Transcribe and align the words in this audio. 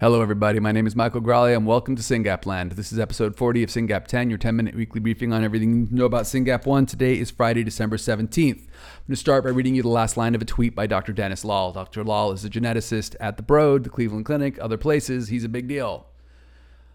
Hello, 0.00 0.22
everybody. 0.22 0.58
My 0.60 0.72
name 0.72 0.86
is 0.86 0.96
Michael 0.96 1.20
Graglia, 1.20 1.54
and 1.54 1.66
welcome 1.66 1.94
to 1.94 2.02
SYNGAP 2.02 2.46
Land. 2.46 2.72
This 2.72 2.90
is 2.90 2.98
episode 2.98 3.36
40 3.36 3.64
of 3.64 3.68
SYNGAP 3.68 4.06
10, 4.06 4.30
your 4.30 4.38
10 4.38 4.56
minute 4.56 4.74
weekly 4.74 4.98
briefing 4.98 5.30
on 5.30 5.44
everything 5.44 5.74
you 5.74 5.88
know 5.90 6.06
about 6.06 6.24
SYNGAP 6.24 6.64
1. 6.64 6.86
Today 6.86 7.18
is 7.18 7.30
Friday, 7.30 7.62
December 7.62 7.98
17th. 7.98 8.22
I'm 8.22 8.56
going 8.56 8.64
to 9.10 9.16
start 9.16 9.44
by 9.44 9.50
reading 9.50 9.74
you 9.74 9.82
the 9.82 9.90
last 9.90 10.16
line 10.16 10.34
of 10.34 10.40
a 10.40 10.46
tweet 10.46 10.74
by 10.74 10.86
Dr. 10.86 11.12
Dennis 11.12 11.44
Lal. 11.44 11.72
Dr. 11.72 12.02
Lal 12.02 12.32
is 12.32 12.46
a 12.46 12.48
geneticist 12.48 13.14
at 13.20 13.36
the 13.36 13.42
Broad, 13.42 13.84
the 13.84 13.90
Cleveland 13.90 14.24
Clinic, 14.24 14.58
other 14.58 14.78
places. 14.78 15.28
He's 15.28 15.44
a 15.44 15.50
big 15.50 15.68
deal. 15.68 16.06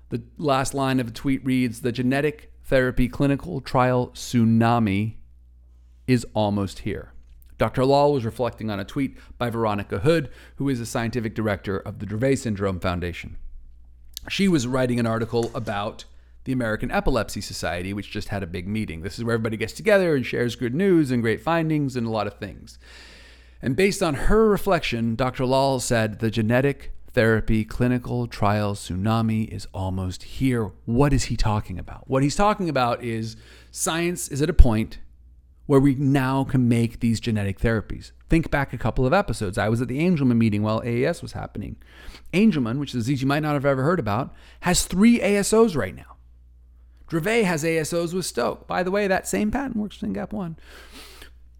The 0.09 0.23
last 0.39 0.73
line 0.73 0.99
of 0.99 1.09
a 1.09 1.11
tweet 1.11 1.45
reads 1.45 1.81
The 1.81 1.91
genetic 1.91 2.53
therapy 2.63 3.07
clinical 3.07 3.61
trial 3.61 4.07
tsunami 4.15 5.17
is 6.07 6.25
almost 6.33 6.79
here. 6.79 7.13
Dr. 7.57 7.85
Lal 7.85 8.13
was 8.13 8.25
reflecting 8.25 8.69
on 8.69 8.79
a 8.79 8.85
tweet 8.85 9.17
by 9.37 9.49
Veronica 9.49 9.99
Hood, 9.99 10.29
who 10.57 10.69
is 10.69 10.79
a 10.79 10.85
scientific 10.85 11.33
director 11.33 11.77
of 11.77 11.99
the 11.99 12.05
Dravet 12.05 12.37
Syndrome 12.37 12.79
Foundation. 12.79 13.37
She 14.29 14.47
was 14.47 14.67
writing 14.67 14.99
an 14.99 15.07
article 15.07 15.51
about 15.53 16.05
the 16.45 16.51
American 16.51 16.91
Epilepsy 16.91 17.41
Society, 17.41 17.93
which 17.93 18.11
just 18.11 18.29
had 18.29 18.43
a 18.43 18.47
big 18.47 18.67
meeting. 18.67 19.01
This 19.01 19.17
is 19.17 19.23
where 19.23 19.33
everybody 19.33 19.57
gets 19.57 19.73
together 19.73 20.15
and 20.15 20.25
shares 20.25 20.55
good 20.55 20.75
news 20.75 21.11
and 21.11 21.21
great 21.21 21.41
findings 21.41 21.95
and 21.95 22.05
a 22.05 22.11
lot 22.11 22.27
of 22.27 22.35
things. 22.35 22.77
And 23.61 23.75
based 23.75 24.03
on 24.03 24.13
her 24.13 24.47
reflection, 24.47 25.15
Dr. 25.15 25.45
Lal 25.45 25.79
said 25.79 26.19
the 26.19 26.29
genetic 26.29 26.91
therapy 27.13 27.63
clinical 27.63 28.27
trial 28.27 28.75
tsunami 28.75 29.47
is 29.47 29.67
almost 29.73 30.23
here. 30.23 30.71
What 30.85 31.13
is 31.13 31.25
he 31.25 31.37
talking 31.37 31.79
about? 31.79 32.09
What 32.09 32.23
he's 32.23 32.35
talking 32.35 32.67
about 32.67 33.03
is 33.03 33.37
science 33.71 34.27
is 34.27 34.41
at 34.41 34.49
a 34.49 34.53
point 34.53 34.99
where 35.65 35.79
we 35.79 35.95
now 35.95 36.43
can 36.43 36.67
make 36.67 36.99
these 36.99 37.19
genetic 37.19 37.59
therapies. 37.59 38.11
Think 38.29 38.51
back 38.51 38.73
a 38.73 38.77
couple 38.77 39.05
of 39.05 39.13
episodes. 39.13 39.57
I 39.57 39.69
was 39.69 39.81
at 39.81 39.87
the 39.87 39.99
Angelman 39.99 40.37
meeting 40.37 40.61
while 40.61 40.81
AES 40.85 41.21
was 41.21 41.33
happening. 41.33 41.77
Angelman, 42.33 42.79
which 42.79 42.89
is 42.89 42.95
a 42.95 42.97
disease 42.99 43.21
you 43.21 43.27
might 43.27 43.41
not 43.41 43.53
have 43.53 43.65
ever 43.65 43.83
heard 43.83 43.99
about, 43.99 44.33
has 44.61 44.85
three 44.85 45.19
ASOs 45.19 45.75
right 45.75 45.95
now. 45.95 46.17
Dravet 47.09 47.43
has 47.43 47.63
ASOs 47.63 48.13
with 48.13 48.25
Stoke. 48.25 48.67
By 48.67 48.83
the 48.83 48.91
way, 48.91 49.07
that 49.07 49.27
same 49.27 49.51
patent 49.51 49.75
works 49.75 50.01
in 50.01 50.13
Gap 50.13 50.33
1. 50.33 50.57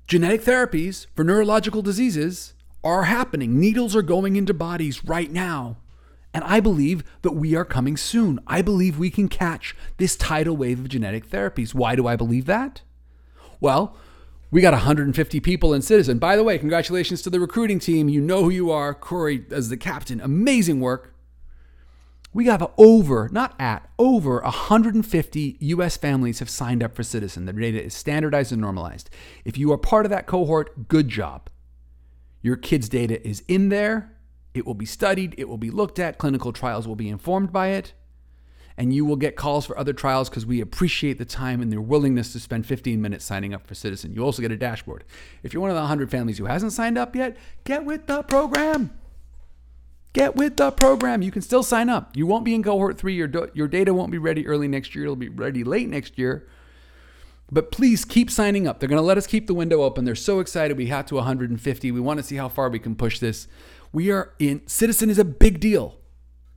Genetic 0.08 0.42
therapies 0.42 1.08
for 1.16 1.23
neurological 1.23 1.81
diseases 1.81 2.53
are 2.84 3.03
happening. 3.03 3.59
Needles 3.59 3.95
are 3.95 4.02
going 4.02 4.36
into 4.36 4.53
bodies 4.53 5.06
right 5.06 5.31
now. 5.31 5.78
And 6.34 6.44
I 6.44 6.59
believe 6.59 7.03
that 7.22 7.31
we 7.31 7.56
are 7.56 7.66
coming 7.66 7.95
soon. 7.95 8.40
I 8.45 8.62
believe 8.62 9.00
we 9.00 9.09
can 9.09 9.30
catch 9.30 9.75
this 9.97 10.16
tidal 10.16 10.58
wave 10.58 10.80
of 10.80 10.90
genetic 10.90 11.30
therapies. 11.30 11.73
Why 11.73 11.95
do 11.95 12.08
I 12.08 12.16
believe 12.16 12.45
that? 12.45 12.81
Well, 13.59 13.95
we 14.52 14.61
got 14.61 14.73
150 14.73 15.39
people 15.39 15.73
in 15.73 15.81
Citizen. 15.81 16.17
By 16.17 16.36
the 16.36 16.44
way, 16.44 16.58
congratulations 16.58 17.22
to 17.23 17.30
the 17.30 17.39
recruiting 17.39 17.80
team. 17.80 18.08
You 18.08 18.22
know 18.22 18.44
who 18.44 18.50
you 18.50 18.72
are. 18.72 18.94
Corey 18.94 19.45
as 19.52 19.70
the 19.70 19.78
captain. 19.78 20.22
Amazing 20.22 20.80
work. 20.80 21.14
We 22.34 22.45
have 22.47 22.70
over, 22.78 23.30
not 23.31 23.56
at, 23.59 23.89
over 23.97 24.42
150 24.42 25.58
US 25.59 25.97
families 25.97 26.39
have 26.39 26.50
signed 26.50 26.84
up 26.84 26.94
for 26.94 27.03
Citizen. 27.03 27.45
Their 27.45 27.53
data 27.53 27.81
is 27.84 27.94
standardized 27.94 28.52
and 28.52 28.59
normalized. 28.59 29.09
If 29.45 29.58
you 29.58 29.72
are 29.72 29.78
part 29.78 30.06
of 30.06 30.09
that 30.09 30.28
cohort, 30.28 30.90
good 30.90 31.08
job. 31.08 31.50
Your 32.42 32.58
kid's 32.58 32.90
data 32.90 33.25
is 33.25 33.42
in 33.47 33.69
there. 33.69 34.12
It 34.53 34.66
will 34.66 34.73
be 34.73 34.86
studied, 34.86 35.36
it 35.38 35.50
will 35.50 35.58
be 35.58 35.69
looked 35.69 36.00
at, 36.00 36.17
clinical 36.17 36.53
trials 36.53 36.88
will 36.88 36.95
be 36.95 37.09
informed 37.09 37.52
by 37.52 37.69
it 37.69 37.94
and 38.78 38.94
you 38.94 39.06
will 39.06 39.16
get 39.16 39.36
calls 39.36 39.66
for 39.66 39.78
other 39.78 39.94
trials 39.94 40.30
because 40.30 40.45
we 40.45 40.59
appreciate 40.59 41.18
the 41.18 41.26
time 41.26 41.62
and 41.62 41.72
their 41.72 41.81
willingness 41.81 42.34
to 42.34 42.40
spend 42.40 42.66
15 42.66 43.02
minutes 43.02 43.23
signing 43.23 43.54
up 43.54 43.66
for 43.66 43.73
Citizen. 43.73 44.14
You 44.14 44.23
also 44.23 44.42
get 44.42 44.52
a 44.52 44.58
dashboard. 44.58 45.06
If 45.44 45.54
you're 45.54 45.62
one 45.62 45.70
of 45.70 45.76
the 45.76 45.81
100 45.81 46.12
families 46.12 46.38
who 46.38 46.45
hasn't 46.45 46.73
signed 46.73 46.98
up 46.98 47.16
yet, 47.16 47.38
get 47.64 47.86
with 47.86 48.08
the 48.08 48.23
program. 48.23 48.92
Get 50.12 50.36
with 50.36 50.58
the 50.58 50.72
program. 50.72 51.22
You 51.22 51.31
can 51.31 51.42
still 51.42 51.64
sign 51.64 51.90
up. 51.90 52.16
You 52.16 52.26
won't 52.26 52.46
be 52.46 52.56
in 52.56 52.64
cohort 52.64 52.98
three. 52.98 53.16
Your, 53.16 53.30
your 53.53 53.68
data 53.68 53.94
won't 53.94 54.12
be 54.12 54.18
ready 54.18 54.48
early 54.48 54.68
next 54.68 54.96
year. 54.96 55.06
It'll 55.06 55.16
be 55.16 55.30
ready 55.30 55.64
late 55.64 55.90
next 55.90 56.18
year. 56.18 56.48
But 57.52 57.72
please 57.72 58.06
keep 58.06 58.31
signing 58.31 58.68
up. 58.68 58.80
They're 58.80 58.90
going 58.90 59.02
to 59.02 59.06
let 59.06 59.18
us 59.18 59.28
keep 59.28 59.47
the 59.47 59.53
window 59.53 59.84
open. 59.84 60.06
They're 60.06 60.16
so 60.16 60.40
excited. 60.40 60.78
We 60.78 60.88
got 60.88 61.08
to 61.08 61.16
150. 61.16 61.91
We 61.91 62.00
want 62.00 62.18
to 62.18 62.24
see 62.24 62.38
how 62.38 62.50
far 62.50 62.69
we 62.69 62.80
can 62.80 62.96
push 62.96 63.19
this. 63.19 63.47
We 63.91 64.12
are 64.12 64.34
in, 64.40 64.66
Citizen 64.68 65.09
is 65.09 65.19
a 65.19 65.25
big 65.25 65.59
deal. 65.59 65.97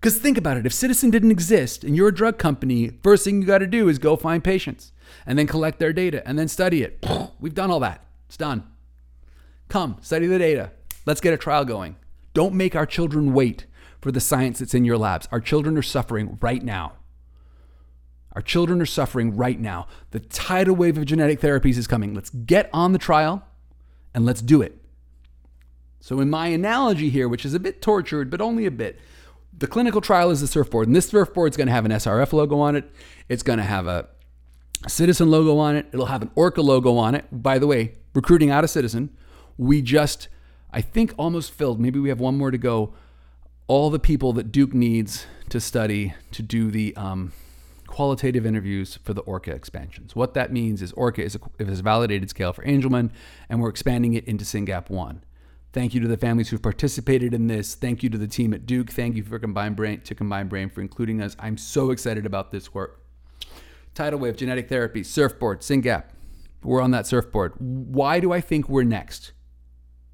Because 0.01 0.19
think 0.19 0.39
about 0.39 0.57
it 0.57 0.67
if 0.67 0.73
Citizen 0.73 1.11
didn't 1.11 1.33
exist 1.33 1.83
and 1.83 1.97
you're 1.97 2.09
a 2.09 2.15
drug 2.15 2.39
company, 2.39 2.91
first 3.03 3.25
thing 3.25 3.41
you 3.41 3.47
got 3.47 3.59
to 3.59 3.67
do 3.67 3.89
is 3.89 3.99
go 3.99 4.17
find 4.17 4.45
patients 4.45 4.93
and 5.27 5.39
then 5.39 5.47
collect 5.47 5.79
their 5.79 5.93
data 5.93 6.27
and 6.27 6.39
then 6.39 6.49
study 6.49 6.83
it. 6.83 7.05
We've 7.41 7.55
done 7.55 7.71
all 7.71 7.81
that. 7.81 8.05
It's 8.27 8.37
done. 8.37 8.65
Come, 9.69 9.97
study 10.01 10.27
the 10.27 10.39
data. 10.39 10.71
Let's 11.05 11.21
get 11.21 11.35
a 11.35 11.39
trial 11.39 11.65
going. 11.65 11.97
Don't 12.33 12.55
make 12.55 12.77
our 12.77 12.87
children 12.87 13.33
wait 13.33 13.67
for 14.01 14.13
the 14.13 14.21
science 14.21 14.61
that's 14.61 14.75
in 14.75 14.85
your 14.85 14.99
labs. 14.99 15.27
Our 15.33 15.41
children 15.41 15.77
are 15.77 15.83
suffering 15.83 16.39
right 16.41 16.63
now. 16.63 16.93
Our 18.35 18.43
children 18.43 18.81
are 18.81 18.87
suffering 18.87 19.37
right 19.37 19.59
now. 19.59 19.89
The 20.13 20.21
tidal 20.21 20.77
wave 20.77 20.97
of 20.97 21.07
genetic 21.07 21.41
therapies 21.41 21.77
is 21.77 21.89
coming. 21.89 22.15
Let's 22.15 22.31
get 22.31 22.71
on 22.73 22.93
the 22.93 22.99
trial 22.99 23.43
and 24.15 24.25
let's 24.25 24.41
do 24.41 24.63
it. 24.63 24.77
So, 26.01 26.21
in 26.21 26.31
my 26.31 26.47
analogy 26.47 27.11
here, 27.11 27.29
which 27.29 27.45
is 27.45 27.55
a 27.55 27.59
bit 27.59 27.83
tortured, 27.83 28.31
but 28.31 28.41
only 28.41 28.67
a 28.67 28.71
bit, 28.71 29.01
the 29.57 29.67
clinical 29.67 30.01
trial 30.01 30.31
is 30.31 30.41
the 30.41 30.47
surfboard, 30.47 30.87
and 30.87 30.97
this 30.97 31.09
surfboard 31.09 31.53
is 31.53 31.57
going 31.57 31.67
to 31.67 31.73
have 31.73 31.85
an 31.85 31.91
SRF 31.91 32.33
logo 32.33 32.59
on 32.61 32.77
it. 32.77 32.91
It's 33.29 33.43
going 33.43 33.59
to 33.59 33.65
have 33.65 33.87
a 33.87 34.09
Citizen 34.87 35.29
logo 35.31 35.59
on 35.59 35.75
it. 35.75 35.87
It'll 35.93 36.07
have 36.07 36.23
an 36.23 36.31
Orca 36.37 36.63
logo 36.63 36.97
on 36.97 37.15
it. 37.15 37.25
By 37.33 37.59
the 37.59 37.67
way, 37.67 37.95
recruiting 38.15 38.51
out 38.51 38.63
of 38.63 38.71
Citizen, 38.71 39.11
we 39.57 39.83
just, 39.83 40.29
I 40.73 40.81
think, 40.81 41.13
almost 41.19 41.51
filled. 41.51 41.81
Maybe 41.81 41.99
we 41.99 42.11
have 42.11 42.21
one 42.21 42.39
more 42.39 42.53
to 42.53 42.59
go. 42.59 42.95
All 43.67 43.91
the 43.91 43.99
people 43.99 44.33
that 44.35 44.53
Duke 44.53 44.73
needs 44.73 45.27
to 45.49 45.61
study 45.61 46.15
to 46.31 46.43
do 46.43 46.71
the 46.71 46.95
um, 46.97 47.33
qualitative 47.89 48.47
interviews 48.47 48.99
for 49.03 49.13
the 49.15 49.23
ORCA 49.23 49.51
expansions. 49.51 50.15
What 50.15 50.35
that 50.35 50.53
means 50.53 50.81
is 50.81 50.93
ORCA 50.93 51.25
is 51.25 51.35
a, 51.35 51.41
is 51.63 51.81
a 51.81 51.83
validated 51.83 52.31
scale 52.31 52.53
for 52.53 52.63
Angelman, 52.65 53.11
and 53.49 53.61
we're 53.61 53.71
expanding 53.71 54.15
it 54.15 54.25
into 54.27 54.45
SYNGAP 54.45 54.91
1. 54.91 55.25
Thank 55.73 55.95
you 55.95 56.01
to 56.01 56.09
the 56.09 56.17
families 56.17 56.49
who've 56.49 56.63
participated 56.63 57.35
in 57.35 57.47
this. 57.47 57.75
Thank 57.75 58.03
you 58.03 58.09
to 58.11 58.19
the 58.19 58.27
team 58.27 58.55
at 58.55 58.65
Duke. 58.65 58.91
Thank 58.91 59.17
you 59.17 59.23
for 59.23 59.39
Combined 59.39 59.77
Brain 59.77 60.01
to 60.01 60.15
Combined 60.15 60.49
Brain 60.49 60.71
for 60.71 60.81
including 60.81 61.21
us. 61.21 61.37
I'm 61.39 61.59
so 61.59 61.91
excited 61.91 62.25
about 62.25 62.51
this 62.51 62.73
work. 62.73 63.03
Tidal 63.95 64.19
Wave, 64.21 64.37
genetic 64.37 64.69
therapy, 64.69 65.03
surfboard, 65.03 65.61
SYNGAP. 65.61 66.05
We're 66.63 66.81
on 66.81 66.91
that 66.93 67.07
surfboard. 67.07 67.53
Why 67.59 68.19
do 68.21 68.33
I 68.33 68.41
think 68.41 68.69
we're 68.69 68.83
next? 68.83 69.33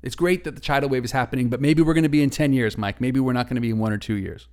It's 0.03 0.15
great 0.15 0.45
that 0.45 0.55
the 0.55 0.61
tidal 0.61 0.91
wave 0.91 1.05
is 1.05 1.13
happening, 1.13 1.49
but 1.49 1.63
maybe 1.63 1.81
we're 1.81 1.95
going 1.95 2.03
to 2.03 2.11
be 2.11 2.23
in 2.23 2.29
10 2.29 2.53
years, 2.53 2.77
Mike. 2.77 3.01
Maybe 3.01 3.21
we're 3.21 3.33
not 3.33 3.47
going 3.47 3.55
to 3.55 3.63
be 3.63 3.71
in 3.71 3.79
one 3.79 3.91
or 3.91 3.97
two 3.97 4.17
years. 4.17 4.49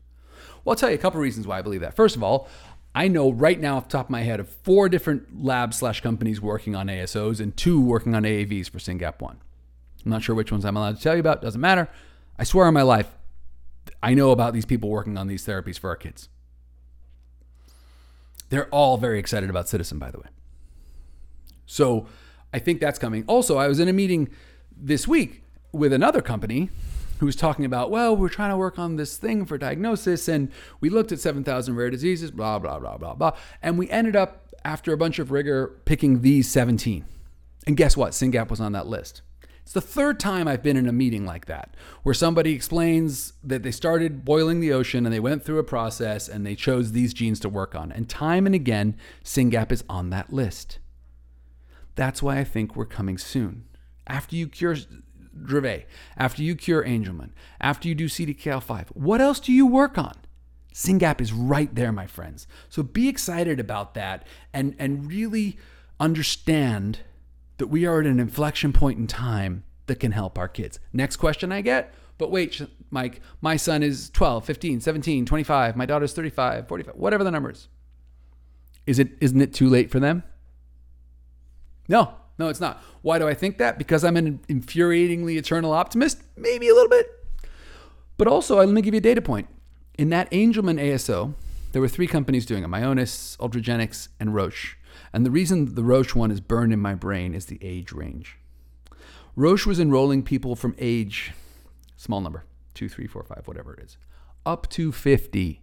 Well, 0.64 0.72
I'll 0.72 0.78
tell 0.78 0.90
you 0.90 0.96
a 0.96 1.00
couple 1.00 1.20
reasons 1.20 1.46
why 1.46 1.60
I 1.60 1.62
believe 1.62 1.82
that. 1.82 1.94
First 1.94 2.16
of 2.16 2.24
all, 2.24 2.48
I 2.96 3.10
know 3.10 3.32
right 3.32 3.60
now 3.60 3.76
off 3.76 3.90
the 3.90 3.92
top 3.98 4.06
of 4.06 4.10
my 4.12 4.22
head 4.22 4.40
of 4.40 4.48
four 4.48 4.88
different 4.88 5.44
labs 5.44 5.78
slash 5.78 6.00
companies 6.00 6.40
working 6.40 6.74
on 6.74 6.88
ASOs 6.88 7.42
and 7.42 7.56
two 7.58 7.82
working 7.82 8.16
on 8.16 8.24
AAVs 8.24 8.70
for 8.70 8.80
SYNGAP 8.80 9.20
1. 9.20 9.42
I'm 10.06 10.12
not 10.12 10.24
sure 10.24 10.36
which 10.36 10.52
ones 10.52 10.66
I'm 10.66 10.78
allowed 10.78 10.98
to 10.98 11.02
tell 11.02 11.14
you 11.14 11.20
about. 11.20 11.42
Doesn't 11.42 11.62
matter. 11.62 11.90
I 12.38 12.44
swear 12.44 12.68
on 12.68 12.74
my 12.74 12.82
life, 12.82 13.10
I 14.02 14.14
know 14.14 14.32
about 14.32 14.54
these 14.54 14.66
people 14.66 14.90
working 14.90 15.18
on 15.18 15.28
these 15.28 15.46
therapies 15.46 15.78
for 15.78 15.90
our 15.90 15.96
kids. 15.96 16.30
They're 18.50 18.68
all 18.70 18.98
very 18.98 19.20
excited 19.20 19.50
about 19.50 19.70
Citizen, 19.70 19.98
by 19.98 20.12
the 20.12 20.20
way. 20.20 20.28
So 21.66 22.08
I 22.54 22.60
think 22.60 22.82
that's 22.82 23.00
coming. 23.00 23.24
Also, 23.28 23.58
I 23.58 23.68
was 23.68 23.80
in 23.80 23.88
a 23.88 23.94
meeting 23.94 24.30
this 24.76 25.08
week 25.08 25.44
with 25.72 25.94
another 25.94 26.22
company 26.22 26.70
who 27.20 27.26
was 27.28 27.36
talking 27.36 27.66
about, 27.66 27.92
well, 27.92 28.16
we're 28.16 28.30
trying 28.30 28.50
to 28.50 28.58
work 28.58 28.80
on 28.80 28.96
this 28.96 29.16
thing 29.16 29.46
for 29.46 29.58
diagnosis, 29.58 30.28
and 30.28 30.52
we 30.80 30.90
looked 30.90 31.12
at 31.12 31.20
7,000 31.20 31.76
rare 31.76 31.92
diseases, 31.92 32.32
blah, 32.32 32.58
blah, 32.58 32.80
blah, 32.80 32.98
blah, 32.98 33.14
blah. 33.14 33.32
And 33.62 33.78
we 33.78 33.90
ended 33.90 34.16
up, 34.16 34.56
after 34.66 34.92
a 34.92 34.98
bunch 34.98 35.20
of 35.20 35.32
rigor, 35.32 35.80
picking 35.86 36.22
these 36.22 36.50
17. 36.50 37.06
And 37.68 37.78
guess 37.78 37.96
what? 37.96 38.14
SYNGAP 38.14 38.50
was 38.50 38.60
on 38.60 38.72
that 38.72 38.88
list. 38.88 39.22
It's 39.64 39.74
the 39.74 39.82
third 39.82 40.20
time 40.20 40.48
I've 40.48 40.64
been 40.64 40.78
in 40.78 40.88
a 40.88 40.94
meeting 40.94 41.26
like 41.26 41.46
that, 41.46 41.76
where 42.04 42.16
somebody 42.16 42.54
explains 42.54 43.34
that 43.44 43.64
they 43.64 43.72
started 43.72 44.26
boiling 44.26 44.60
the 44.60 44.74
ocean 44.74 45.06
and 45.06 45.14
they 45.14 45.20
went 45.20 45.46
through 45.46 45.60
a 45.60 45.64
process 45.64 46.28
and 46.28 46.46
they 46.46 46.56
chose 46.56 46.92
these 46.92 47.14
genes 47.14 47.40
to 47.42 47.50
work 47.50 47.76
on. 47.76 47.92
And 47.92 48.10
time 48.10 48.46
and 48.46 48.56
again, 48.56 48.98
SYNGAP 49.24 49.72
is 49.72 49.84
on 49.88 50.10
that 50.10 50.34
list. 50.34 50.80
That's 51.96 52.24
why 52.24 52.38
I 52.38 52.44
think 52.44 52.76
we're 52.76 52.86
coming 52.86 53.18
soon. 53.18 53.66
After 54.08 54.36
you 54.36 54.48
cure 54.48 54.76
Dravet, 55.38 55.86
after 56.18 56.42
you 56.42 56.56
cure 56.56 56.84
Angelman, 56.84 57.32
after 57.60 57.88
you 57.88 57.96
do 57.96 58.08
CDKL5, 58.08 58.88
what 58.90 59.22
else 59.22 59.40
do 59.40 59.54
you 59.54 59.66
work 59.68 59.98
on? 59.98 60.16
SYNGAP 60.74 61.22
is 61.22 61.34
right 61.34 61.74
there, 61.74 61.92
my 61.92 62.08
friends. 62.08 62.48
So 62.70 62.82
be 62.82 63.08
excited 63.10 63.60
about 63.60 63.94
that 63.94 64.26
and, 64.54 64.76
and 64.80 65.08
really 65.08 65.58
understand 66.00 67.00
that 67.62 67.68
we 67.68 67.86
are 67.86 68.00
at 68.00 68.08
an 68.08 68.20
inflection 68.20 68.74
point 68.74 68.98
in 68.98 69.06
time 69.06 69.64
that 69.86 70.00
can 70.00 70.14
help 70.14 70.36
our 70.40 70.48
kids. 70.48 70.80
Next 70.92 71.18
question 71.18 71.52
I 71.52 71.62
get, 71.62 71.94
but 72.18 72.32
wait, 72.32 72.60
Mike, 72.90 73.22
my 73.40 73.56
son 73.56 73.84
is 73.84 74.10
12, 74.10 74.44
15, 74.44 74.82
17, 74.82 75.28
25, 75.28 75.76
my 75.76 75.86
daughter's 75.86 76.12
35, 76.14 76.68
45, 76.68 76.96
whatever 76.96 77.24
the 77.24 77.30
number 77.30 77.52
is. 77.52 77.68
Is 78.88 78.98
it 78.98 79.10
isn't 79.22 79.40
it 79.40 79.54
too 79.54 79.70
late 79.70 79.92
for 79.92 80.00
them? 80.00 80.24
No, 81.88 82.16
no, 82.40 82.50
it's 82.50 82.60
not. 82.60 82.82
Why 83.04 83.20
do 83.20 83.28
I 83.28 83.36
think 83.36 83.60
that? 83.60 83.78
Because 83.78 84.04
I'm 84.04 84.18
an 84.18 84.40
infuriatingly 84.50 85.38
eternal 85.38 85.72
optimist? 85.72 86.24
Maybe 86.36 86.68
a 86.68 86.74
little 86.74 86.90
bit. 86.90 87.12
But 88.18 88.28
also, 88.28 88.58
let 88.58 88.70
me 88.70 88.82
give 88.82 88.96
you 88.96 88.98
a 88.98 89.02
data 89.02 89.22
point. 89.22 89.48
In 90.00 90.10
that 90.10 90.32
Angelman 90.32 90.82
ASO, 90.82 91.36
there 91.74 91.82
were 91.82 91.88
three 91.88 92.08
companies 92.08 92.48
doing 92.48 92.64
it 92.64 92.72
Myonis, 92.72 93.38
Ultragenyx, 93.38 94.08
and 94.20 94.34
Roche. 94.34 94.78
And 95.14 95.26
the 95.26 95.32
reason 95.32 95.76
the 95.76 95.84
Roche 95.84 96.16
one 96.16 96.32
is 96.32 96.40
burned 96.40 96.74
in 96.74 96.80
my 96.80 96.96
brain 96.96 97.34
is 97.34 97.46
the 97.46 97.60
age 97.62 97.92
range. 97.92 98.38
Roche 99.36 99.66
was 99.66 99.80
enrolling 99.80 100.24
people 100.24 100.56
from 100.56 100.76
age, 100.78 101.34
small 101.96 102.22
number, 102.22 102.46
two, 102.74 102.90
three, 102.90 103.08
four, 103.08 103.24
five, 103.24 103.44
whatever 103.46 103.74
it 103.74 103.84
is, 103.84 103.98
up 104.46 104.70
to 104.70 104.92
50. 104.92 105.62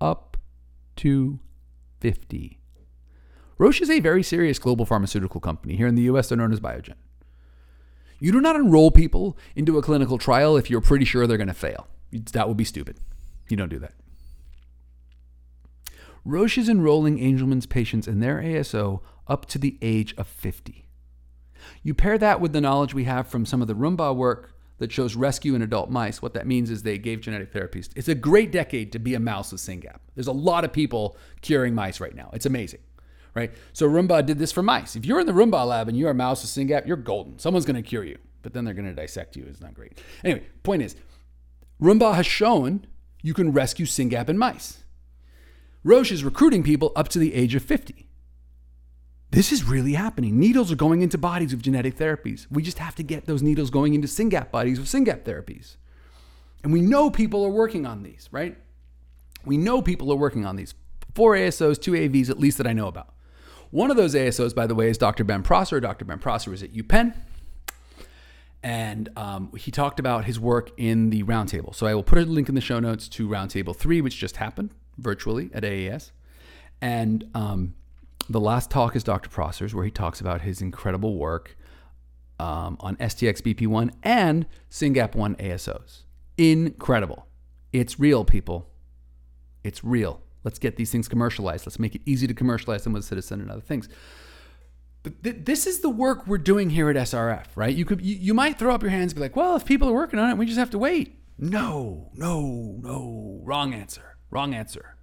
Up 0.00 0.36
to 0.96 1.38
50. 2.00 2.58
Roche 3.58 3.80
is 3.80 3.90
a 3.90 4.00
very 4.00 4.22
serious 4.22 4.58
global 4.58 4.84
pharmaceutical 4.84 5.40
company. 5.40 5.76
Here 5.76 5.86
in 5.86 5.94
the 5.94 6.02
US, 6.02 6.28
they're 6.28 6.38
known 6.38 6.52
as 6.52 6.60
Biogen. 6.60 6.94
You 8.18 8.32
do 8.32 8.40
not 8.40 8.56
enroll 8.56 8.90
people 8.90 9.36
into 9.56 9.78
a 9.78 9.82
clinical 9.82 10.18
trial 10.18 10.56
if 10.56 10.70
you're 10.70 10.80
pretty 10.80 11.04
sure 11.04 11.26
they're 11.26 11.36
going 11.36 11.48
to 11.48 11.54
fail. 11.54 11.88
That 12.12 12.46
would 12.46 12.56
be 12.56 12.64
stupid. 12.64 12.98
You 13.48 13.56
don't 13.56 13.68
do 13.68 13.78
that. 13.80 13.94
Roche 16.24 16.58
is 16.58 16.68
enrolling 16.68 17.18
Angelman's 17.18 17.66
patients 17.66 18.06
in 18.06 18.20
their 18.20 18.40
ASO 18.40 19.00
up 19.26 19.46
to 19.46 19.58
the 19.58 19.78
age 19.82 20.14
of 20.16 20.26
50. 20.26 20.86
You 21.82 21.94
pair 21.94 22.18
that 22.18 22.40
with 22.40 22.52
the 22.52 22.60
knowledge 22.60 22.94
we 22.94 23.04
have 23.04 23.26
from 23.26 23.46
some 23.46 23.60
of 23.60 23.68
the 23.68 23.74
Rumbaugh 23.74 24.14
work 24.14 24.54
that 24.78 24.92
shows 24.92 25.14
rescue 25.14 25.54
in 25.54 25.62
adult 25.62 25.90
mice. 25.90 26.20
What 26.20 26.34
that 26.34 26.46
means 26.46 26.70
is 26.70 26.82
they 26.82 26.98
gave 26.98 27.20
genetic 27.20 27.52
therapies. 27.52 27.88
It's 27.94 28.08
a 28.08 28.14
great 28.14 28.50
decade 28.50 28.92
to 28.92 28.98
be 28.98 29.14
a 29.14 29.20
mouse 29.20 29.52
with 29.52 29.60
SYNGAP. 29.60 29.98
There's 30.14 30.26
a 30.26 30.32
lot 30.32 30.64
of 30.64 30.72
people 30.72 31.16
curing 31.40 31.74
mice 31.74 32.00
right 32.00 32.14
now. 32.14 32.30
It's 32.32 32.46
amazing, 32.46 32.80
right? 33.34 33.52
So 33.72 33.88
Rumbaugh 33.88 34.26
did 34.26 34.38
this 34.38 34.52
for 34.52 34.62
mice. 34.62 34.96
If 34.96 35.04
you're 35.04 35.20
in 35.20 35.26
the 35.26 35.32
Rumbaugh 35.32 35.66
lab 35.66 35.88
and 35.88 35.96
you're 35.96 36.10
a 36.10 36.14
mouse 36.14 36.42
with 36.42 36.50
SYNGAP, 36.50 36.86
you're 36.86 36.96
golden. 36.96 37.38
Someone's 37.38 37.64
going 37.64 37.80
to 37.80 37.88
cure 37.88 38.04
you, 38.04 38.18
but 38.42 38.54
then 38.54 38.64
they're 38.64 38.74
going 38.74 38.88
to 38.88 38.94
dissect 38.94 39.36
you. 39.36 39.44
It's 39.48 39.60
not 39.60 39.74
great. 39.74 40.00
Anyway, 40.24 40.46
point 40.62 40.82
is, 40.82 40.96
Rumbaugh 41.80 42.14
has 42.14 42.26
shown 42.26 42.86
you 43.22 43.34
can 43.34 43.52
rescue 43.52 43.86
SYNGAP 43.86 44.28
in 44.28 44.38
mice. 44.38 44.81
Roche 45.84 46.12
is 46.12 46.22
recruiting 46.22 46.62
people 46.62 46.92
up 46.94 47.08
to 47.08 47.18
the 47.18 47.34
age 47.34 47.54
of 47.54 47.62
50. 47.62 48.08
This 49.30 49.50
is 49.50 49.64
really 49.64 49.94
happening. 49.94 50.38
Needles 50.38 50.70
are 50.70 50.76
going 50.76 51.02
into 51.02 51.18
bodies 51.18 51.52
with 51.52 51.62
genetic 51.62 51.96
therapies. 51.96 52.46
We 52.50 52.62
just 52.62 52.78
have 52.78 52.94
to 52.96 53.02
get 53.02 53.26
those 53.26 53.42
needles 53.42 53.70
going 53.70 53.94
into 53.94 54.06
SYNGAP 54.06 54.50
bodies 54.50 54.78
with 54.78 54.88
SYNGAP 54.88 55.22
therapies. 55.24 55.76
And 56.62 56.72
we 56.72 56.82
know 56.82 57.10
people 57.10 57.44
are 57.44 57.50
working 57.50 57.86
on 57.86 58.02
these, 58.02 58.28
right? 58.30 58.56
We 59.44 59.56
know 59.56 59.82
people 59.82 60.12
are 60.12 60.16
working 60.16 60.44
on 60.44 60.56
these. 60.56 60.74
Four 61.14 61.34
ASOs, 61.34 61.80
two 61.80 61.92
AVs, 61.92 62.30
at 62.30 62.38
least 62.38 62.58
that 62.58 62.66
I 62.66 62.72
know 62.72 62.86
about. 62.86 63.14
One 63.70 63.90
of 63.90 63.96
those 63.96 64.14
ASOs, 64.14 64.54
by 64.54 64.66
the 64.66 64.74
way, 64.74 64.90
is 64.90 64.98
Dr. 64.98 65.24
Ben 65.24 65.42
Prosser. 65.42 65.80
Dr. 65.80 66.04
Ben 66.04 66.18
Prosser 66.18 66.50
was 66.50 66.62
at 66.62 66.72
UPenn. 66.72 67.16
And 68.62 69.08
um, 69.16 69.50
he 69.56 69.70
talked 69.70 69.98
about 69.98 70.26
his 70.26 70.38
work 70.38 70.70
in 70.76 71.10
the 71.10 71.24
roundtable. 71.24 71.74
So 71.74 71.86
I 71.86 71.94
will 71.94 72.04
put 72.04 72.18
a 72.18 72.22
link 72.22 72.48
in 72.48 72.54
the 72.54 72.60
show 72.60 72.78
notes 72.78 73.08
to 73.08 73.26
Roundtable 73.26 73.74
3, 73.74 74.02
which 74.02 74.18
just 74.18 74.36
happened 74.36 74.72
virtually 75.02 75.50
at 75.52 75.64
AES. 75.64 76.12
And 76.80 77.28
um, 77.34 77.74
the 78.28 78.40
last 78.40 78.70
talk 78.70 78.96
is 78.96 79.04
Dr. 79.04 79.28
Prosser's, 79.28 79.74
where 79.74 79.84
he 79.84 79.90
talks 79.90 80.20
about 80.20 80.42
his 80.42 80.62
incredible 80.62 81.16
work 81.16 81.56
um, 82.38 82.76
on 82.80 82.96
STXBP1 82.96 83.92
and 84.02 84.46
SYNGAP1 84.70 85.36
ASOs. 85.38 86.02
Incredible. 86.38 87.26
It's 87.72 88.00
real, 88.00 88.24
people. 88.24 88.68
It's 89.62 89.84
real. 89.84 90.20
Let's 90.44 90.58
get 90.58 90.76
these 90.76 90.90
things 90.90 91.08
commercialized. 91.08 91.66
Let's 91.66 91.78
make 91.78 91.94
it 91.94 92.02
easy 92.04 92.26
to 92.26 92.34
commercialize 92.34 92.84
them 92.84 92.92
with 92.92 93.04
Citizen 93.04 93.40
and 93.40 93.50
other 93.50 93.60
things. 93.60 93.88
But 95.02 95.22
th- 95.22 95.36
this 95.44 95.66
is 95.66 95.80
the 95.80 95.90
work 95.90 96.26
we're 96.26 96.38
doing 96.38 96.70
here 96.70 96.90
at 96.90 96.96
SRF, 96.96 97.46
right? 97.54 97.74
You 97.74 97.84
could 97.84 98.00
you, 98.00 98.16
you 98.16 98.34
might 98.34 98.58
throw 98.58 98.74
up 98.74 98.82
your 98.82 98.90
hands 98.90 99.12
and 99.12 99.16
be 99.16 99.20
like, 99.22 99.36
"Well, 99.36 99.56
if 99.56 99.64
people 99.64 99.88
are 99.88 99.92
working 99.92 100.18
on 100.18 100.30
it, 100.30 100.36
we 100.36 100.46
just 100.46 100.58
have 100.58 100.70
to 100.70 100.78
wait." 100.78 101.18
No, 101.38 102.10
no, 102.14 102.76
no. 102.80 103.40
Wrong 103.42 103.74
answer. 103.74 104.11
Wrong 104.32 104.54
answer. 104.54 104.96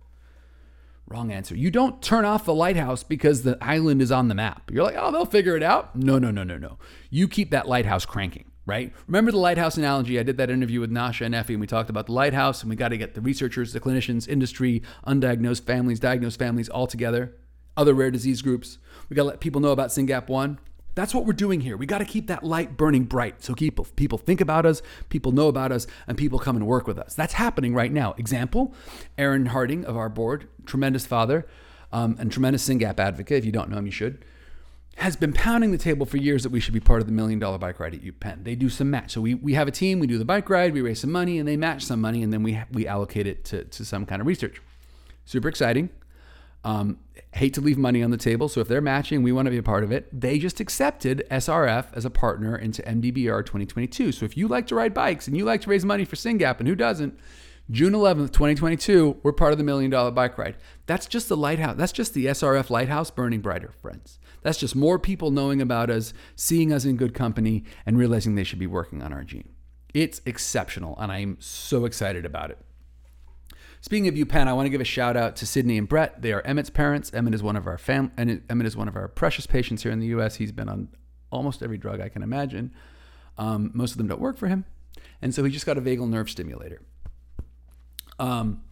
Wrong 1.08 1.32
answer. 1.32 1.56
You 1.56 1.70
don't 1.70 2.02
turn 2.02 2.26
off 2.26 2.46
the 2.46 2.54
lighthouse 2.54 3.04
because 3.04 3.44
the 3.44 3.58
island 3.62 4.02
is 4.02 4.12
on 4.12 4.28
the 4.28 4.36
map. 4.36 4.72
You're 4.72 4.84
like, 4.84 4.96
oh, 4.98 5.12
they'll 5.12 5.26
figure 5.26 5.56
it 5.56 5.64
out. 5.64 5.96
No, 5.96 6.18
no, 6.18 6.32
no, 6.32 6.44
no, 6.44 6.58
no. 6.58 6.80
You 7.12 7.28
keep 7.28 7.52
that 7.52 7.68
lighthouse 7.68 8.06
cranking, 8.06 8.52
right? 8.66 8.92
Remember 9.08 9.32
the 9.32 9.38
lighthouse 9.38 9.78
analogy? 9.78 10.20
I 10.20 10.24
did 10.24 10.38
that 10.38 10.50
interview 10.50 10.80
with 10.80 10.90
Nasha 10.90 11.26
and 11.26 11.36
Effie, 11.36 11.54
and 11.54 11.62
we 11.62 11.68
talked 11.68 11.92
about 11.92 12.08
the 12.08 12.12
lighthouse, 12.12 12.64
and 12.64 12.72
we 12.72 12.76
got 12.76 12.90
to 12.90 12.98
get 12.98 13.14
the 13.14 13.22
researchers, 13.22 13.72
the 13.72 13.80
clinicians, 13.80 14.28
industry, 14.28 14.82
undiagnosed 15.06 15.64
families, 15.64 16.00
diagnosed 16.00 16.40
families 16.40 16.68
all 16.68 16.88
together, 16.88 17.36
other 17.78 17.94
rare 17.94 18.12
disease 18.12 18.42
groups. 18.42 18.80
We 19.10 19.16
got 19.16 19.24
to 19.24 19.30
let 19.30 19.40
people 19.40 19.62
know 19.62 19.72
about 19.72 19.90
SYNGAP1. 19.90 20.58
That's 21.00 21.14
what 21.14 21.26
we're 21.26 21.32
doing 21.32 21.62
here. 21.62 21.78
We 21.78 21.86
got 21.86 22.00
to 22.00 22.06
keep 22.06 22.28
that 22.28 22.44
light 22.44 22.76
burning 22.76 23.06
bright 23.06 23.42
so 23.42 23.56
people, 23.56 23.88
people 23.96 24.18
think 24.18 24.42
about 24.42 24.66
us, 24.66 24.82
people 25.08 25.32
know 25.32 25.48
about 25.48 25.72
us, 25.72 25.88
and 26.08 26.18
people 26.18 26.40
come 26.40 26.58
and 26.58 26.68
work 26.68 26.88
with 26.88 27.00
us. 27.00 27.16
That's 27.16 27.36
happening 27.36 27.74
right 27.74 27.90
now. 27.90 28.16
Example 28.18 28.74
Aaron 29.18 29.46
Harding 29.46 29.86
of 29.86 29.96
our 29.96 30.10
board, 30.10 30.50
tremendous 30.66 31.06
father 31.06 31.48
um, 31.94 32.18
and 32.20 32.30
tremendous 32.30 32.68
SYNGAP 32.68 33.00
advocate. 33.00 33.38
If 33.38 33.46
you 33.46 33.52
don't 33.54 33.70
know 33.70 33.78
him, 33.78 33.86
you 33.86 33.94
should. 33.94 34.26
Has 34.98 35.16
been 35.16 35.32
pounding 35.32 35.72
the 35.72 35.78
table 35.78 36.06
for 36.06 36.18
years 36.18 36.44
that 36.44 36.50
we 36.50 36.60
should 36.60 36.74
be 36.74 36.82
part 36.82 37.00
of 37.00 37.08
the 37.08 37.14
million 37.14 37.40
dollar 37.40 37.58
bike 37.58 37.80
ride 37.80 37.94
at 37.94 38.02
UPenn. 38.02 38.44
They 38.44 38.56
do 38.56 38.68
some 38.68 38.90
match. 38.90 39.12
So 39.12 39.22
we, 39.22 39.36
we 39.36 39.54
have 39.54 39.70
a 39.70 39.72
team, 39.72 40.00
we 40.00 40.08
do 40.08 40.18
the 40.18 40.26
bike 40.26 40.50
ride, 40.50 40.74
we 40.74 40.82
raise 40.82 41.00
some 41.00 41.14
money, 41.14 41.40
and 41.40 41.48
they 41.48 41.56
match 41.56 41.86
some 41.86 42.02
money, 42.02 42.24
and 42.24 42.34
then 42.34 42.44
we, 42.44 42.60
we 42.74 42.86
allocate 42.86 43.26
it 43.26 43.46
to, 43.46 43.64
to 43.64 43.86
some 43.86 44.06
kind 44.06 44.20
of 44.20 44.28
research. 44.28 44.62
Super 45.24 45.48
exciting. 45.48 45.92
Um, 46.66 47.00
hate 47.34 47.54
to 47.56 47.62
leave 47.62 47.78
money 47.78 48.04
on 48.04 48.12
the 48.12 48.18
table. 48.18 48.50
So 48.50 48.62
if 48.62 48.68
they're 48.68 48.82
matching, 48.82 49.24
we 49.24 49.32
want 49.32 49.46
to 49.46 49.52
be 49.52 49.58
a 49.58 49.64
part 49.64 49.84
of 49.84 49.92
it. 49.92 50.08
They 50.18 50.40
just 50.40 50.60
accepted 50.60 51.26
SRF 51.32 51.88
as 51.94 52.06
a 52.06 52.10
partner 52.10 52.56
into 52.56 52.82
MDBR 52.84 53.46
2022. 53.46 54.12
So 54.12 54.26
if 54.26 54.36
you 54.36 54.48
like 54.48 54.68
to 54.68 54.76
ride 54.76 54.94
bikes 54.94 55.28
and 55.28 55.38
you 55.38 55.46
like 55.46 55.62
to 55.62 55.70
raise 55.70 55.86
money 55.86 56.06
for 56.06 56.16
SYNGAP, 56.16 56.60
and 56.60 56.68
who 56.68 56.76
doesn't, 56.76 57.18
June 57.72 57.94
11th, 57.94 58.32
2022, 58.32 59.20
we're 59.22 59.32
part 59.32 59.52
of 59.52 59.60
the 59.60 59.64
Million 59.64 59.92
Dollar 59.92 60.10
Bike 60.10 60.40
Ride. 60.40 60.58
That's 60.88 61.06
just 61.06 61.30
the 61.30 61.38
lighthouse. 61.38 61.76
That's 61.78 61.92
just 61.92 62.16
the 62.16 62.26
SRF 62.26 62.72
lighthouse 62.72 63.12
burning 63.12 63.42
brighter, 63.42 63.72
friends. 63.80 64.18
That's 64.42 64.58
just 64.58 64.76
more 64.76 64.98
people 64.98 65.30
knowing 65.30 65.62
about 65.62 65.92
us, 65.92 66.12
seeing 66.36 66.74
us 66.74 66.84
in 66.84 66.98
good 66.98 67.14
company, 67.14 67.64
and 67.86 67.96
realizing 67.96 68.34
they 68.34 68.44
should 68.44 68.58
be 68.58 68.66
working 68.66 69.04
on 69.04 69.14
our 69.14 69.24
gene. 69.24 69.50
It's 69.94 70.20
exceptional, 70.26 70.96
and 70.98 71.12
I'm 71.12 71.38
so 71.40 71.86
excited 71.86 72.26
about 72.26 72.50
it. 72.50 72.58
Speaking 73.82 74.10
of 74.10 74.16
UPenn, 74.16 74.48
I 74.48 74.54
want 74.54 74.66
to 74.66 74.70
give 74.70 74.82
a 74.82 74.86
shout 74.86 75.16
out 75.16 75.38
to 75.38 75.46
Sydney 75.46 75.78
and 75.78 75.88
Brett. 75.88 76.22
They 76.22 76.34
are 76.34 76.42
Emmett's 76.42 76.70
parents. 76.70 77.14
Emmett 77.14 77.34
is 77.34 77.42
one 77.42 77.56
of 77.56 77.66
our 77.66 77.78
fam- 77.78 78.12
Emmett 78.18 78.68
is 78.68 78.76
one 78.76 78.90
of 78.90 78.96
our 78.98 79.08
precious 79.08 79.48
patients 79.48 79.84
here 79.84 79.92
in 79.92 80.00
the 80.00 80.08
U.S. 80.08 80.36
He's 80.36 80.52
been 80.52 80.68
on 80.68 80.90
almost 81.30 81.64
every 81.64 81.78
drug 81.78 82.02
I 82.02 82.10
can 82.10 82.22
imagine. 82.22 82.74
Um, 83.38 83.72
most 83.74 83.92
of 83.92 83.98
them 83.98 84.08
don't 84.08 84.20
work 84.20 84.38
for 84.38 84.48
him, 84.48 84.66
and 85.22 85.34
so 85.34 85.46
he 85.46 85.52
just 85.52 85.66
got 85.66 85.78
a 85.78 85.82
vagal 85.82 86.10
nerve 86.10 86.30
stimulator. 86.30 86.82
Um, 88.20 88.64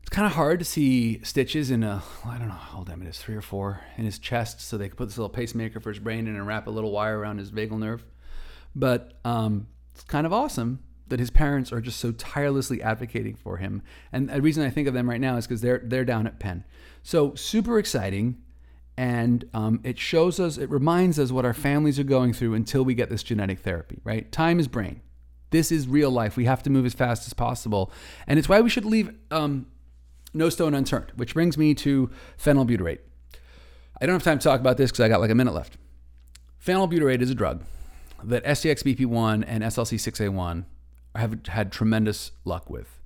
it's 0.00 0.10
kind 0.10 0.26
of 0.26 0.32
hard 0.32 0.58
to 0.58 0.64
see 0.64 1.22
stitches 1.22 1.70
in 1.70 1.84
a 1.84 2.02
I 2.24 2.38
don't 2.38 2.48
know 2.48 2.54
how 2.54 2.78
old 2.78 2.90
Emmett 2.90 3.06
is, 3.06 3.18
three 3.18 3.36
or 3.36 3.40
four, 3.40 3.82
in 3.96 4.04
his 4.04 4.18
chest, 4.18 4.60
so 4.60 4.76
they 4.76 4.88
could 4.88 4.98
put 4.98 5.06
this 5.06 5.16
little 5.16 5.28
pacemaker 5.28 5.78
for 5.78 5.90
his 5.90 6.00
brain 6.00 6.26
in 6.26 6.34
and 6.34 6.44
wrap 6.44 6.66
a 6.66 6.70
little 6.70 6.90
wire 6.90 7.20
around 7.20 7.38
his 7.38 7.52
vagal 7.52 7.78
nerve. 7.78 8.04
But 8.74 9.12
um, 9.24 9.68
it's 9.94 10.02
kind 10.02 10.26
of 10.26 10.32
awesome 10.32 10.80
that 11.08 11.20
his 11.20 11.30
parents 11.30 11.72
are 11.72 11.80
just 11.80 11.98
so 11.98 12.12
tirelessly 12.12 12.82
advocating 12.82 13.34
for 13.34 13.56
him. 13.58 13.82
And 14.12 14.28
the 14.28 14.42
reason 14.42 14.64
I 14.64 14.70
think 14.70 14.88
of 14.88 14.94
them 14.94 15.08
right 15.08 15.20
now 15.20 15.36
is 15.36 15.46
because 15.46 15.60
they're 15.60 15.80
they're 15.84 16.04
down 16.04 16.26
at 16.26 16.38
Penn. 16.38 16.64
So 17.02 17.34
super 17.34 17.78
exciting, 17.78 18.38
and 18.96 19.44
um, 19.54 19.80
it 19.84 19.98
shows 19.98 20.40
us, 20.40 20.58
it 20.58 20.70
reminds 20.70 21.18
us 21.18 21.30
what 21.30 21.44
our 21.44 21.54
families 21.54 21.98
are 21.98 22.04
going 22.04 22.32
through 22.32 22.54
until 22.54 22.84
we 22.84 22.94
get 22.94 23.10
this 23.10 23.22
genetic 23.22 23.60
therapy. 23.60 24.00
Right? 24.04 24.30
Time 24.32 24.60
is 24.60 24.68
brain. 24.68 25.00
This 25.50 25.72
is 25.72 25.88
real 25.88 26.10
life. 26.10 26.36
We 26.36 26.44
have 26.44 26.62
to 26.64 26.70
move 26.70 26.84
as 26.84 26.94
fast 26.94 27.26
as 27.26 27.32
possible, 27.32 27.90
and 28.26 28.38
it's 28.38 28.48
why 28.48 28.60
we 28.60 28.70
should 28.70 28.84
leave 28.84 29.10
um, 29.30 29.66
no 30.34 30.50
stone 30.50 30.74
unturned. 30.74 31.12
Which 31.16 31.34
brings 31.34 31.56
me 31.56 31.74
to 31.76 32.10
phenylbutyrate. 32.38 33.00
I 34.00 34.06
don't 34.06 34.14
have 34.14 34.22
time 34.22 34.38
to 34.38 34.44
talk 34.44 34.60
about 34.60 34.76
this 34.76 34.90
because 34.90 35.04
I 35.04 35.08
got 35.08 35.20
like 35.20 35.30
a 35.30 35.34
minute 35.34 35.54
left. 35.54 35.76
Phenylbutyrate 36.64 37.20
is 37.20 37.30
a 37.30 37.34
drug 37.34 37.64
that 38.22 38.44
STXBP1 38.44 39.44
and 39.46 39.62
SLC6A1 39.64 40.64
have 41.18 41.46
had 41.46 41.72
tremendous 41.72 42.32
luck 42.44 42.70
with. 42.70 43.00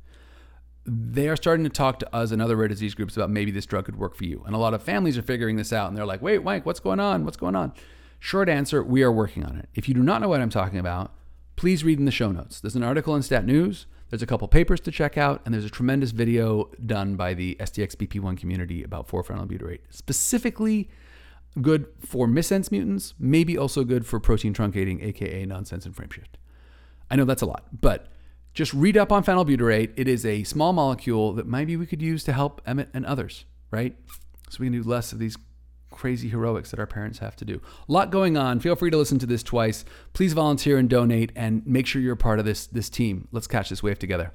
They 0.85 1.28
are 1.28 1.37
starting 1.37 1.64
to 1.64 1.71
talk 1.71 1.99
to 2.00 2.14
us 2.14 2.33
and 2.33 2.42
other 2.42 2.57
rare 2.57 2.69
disease 2.69 2.95
groups 2.95 3.16
about 3.16 3.31
maybe 3.31 3.50
this 3.50 3.66
drug 3.66 3.85
could 3.85 3.97
work 3.97 4.16
for 4.16 4.25
you. 4.25 4.42
And 4.47 4.54
a 4.54 4.59
lot 4.59 4.75
of 4.75 4.83
families 4.83 5.16
are 5.16 5.23
figuring 5.23 5.57
this 5.57 5.73
out 5.73 5.88
and 5.88 5.97
they're 5.97 6.07
like, 6.07 6.23
wait, 6.23 6.42
Mike, 6.42 6.66
what's 6.66 6.81
going 6.81 7.00
on? 7.00 7.25
What's 7.25 7.37
going 7.37 7.54
on? 7.54 7.73
Short 8.19 8.49
answer, 8.49 8.83
we 8.83 9.02
are 9.02 9.12
working 9.12 9.45
on 9.45 9.57
it. 9.57 9.69
If 9.75 9.88
you 9.88 9.95
do 9.95 10.02
not 10.02 10.21
know 10.21 10.28
what 10.28 10.40
I'm 10.40 10.50
talking 10.50 10.78
about, 10.78 11.12
please 11.57 11.85
read 11.85 11.99
in 11.99 12.04
the 12.04 12.11
show 12.11 12.33
notes. 12.33 12.61
There's 12.61 12.76
an 12.76 12.83
article 12.83 13.14
in 13.14 13.23
Stat 13.23 13.45
News, 13.45 13.87
there's 14.11 14.23
a 14.23 14.26
couple 14.26 14.47
papers 14.47 14.81
to 14.81 14.90
check 14.90 15.16
out, 15.16 15.40
and 15.45 15.54
there's 15.54 15.64
a 15.64 15.71
tremendous 15.71 16.11
video 16.11 16.71
done 16.85 17.16
by 17.16 17.33
the 17.33 17.57
STXBP1 17.61 18.37
community 18.37 18.83
about 18.83 19.09
4-phenylbutyrate, 19.09 19.81
specifically 19.88 20.90
good 21.61 21.87
for 21.99 22.26
missense 22.26 22.71
mutants, 22.71 23.14
maybe 23.19 23.57
also 23.57 23.85
good 23.85 24.04
for 24.04 24.21
protein 24.21 24.52
truncating, 24.52 25.02
aka 25.02 25.47
nonsense 25.47 25.87
and 25.87 25.97
frameshift. 25.97 26.37
I 27.12 27.16
know 27.16 27.25
that's 27.25 27.42
a 27.42 27.47
lot, 27.47 27.66
but 27.78 28.07
just 28.54 28.73
read 28.73 28.97
up 28.97 29.12
on 29.12 29.23
phenylbutyrate. 29.23 29.92
It 29.97 30.09
is 30.09 30.25
a 30.25 30.45
small 30.45 30.73
molecule 30.73 31.35
that 31.35 31.47
maybe 31.47 31.76
we 31.76 31.85
could 31.85 32.00
use 32.00 32.25
to 32.25 32.33
help 32.33 32.62
Emmett 32.66 32.88
and 32.95 33.04
others, 33.04 33.45
right? 33.71 33.95
So 34.49 34.59
we 34.61 34.66
can 34.66 34.73
do 34.73 34.83
less 34.83 35.12
of 35.12 35.19
these 35.19 35.37
crazy 35.90 36.31
heroics 36.31 36.71
that 36.71 36.81
our 36.81 36.87
parents 36.87 37.19
have 37.19 37.37
to 37.37 37.45
do. 37.45 37.61
A 37.87 37.92
lot 37.92 38.11
going 38.11 38.38
on. 38.38 38.61
Feel 38.61 38.76
free 38.76 38.90
to 38.90 38.97
listen 38.97 39.19
to 39.19 39.26
this 39.26 39.42
twice. 39.42 39.85
Please 40.14 40.33
volunteer 40.33 40.78
and 40.78 40.88
donate 40.88 41.33
and 41.37 41.66
make 41.66 41.87
sure 41.87 42.00
you're 42.00 42.14
a 42.14 42.16
part 42.16 42.38
of 42.38 42.47
this 42.47 42.66
this 42.66 42.88
team. 42.88 43.28
Let's 43.31 43.47
catch 43.47 43.69
this 43.69 43.83
wave 43.83 43.99
together. 43.99 44.31